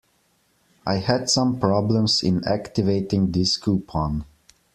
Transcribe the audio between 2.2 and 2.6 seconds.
in